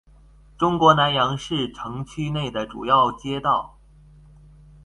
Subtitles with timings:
[0.57, 3.77] 中国南阳市城区内的主要街道。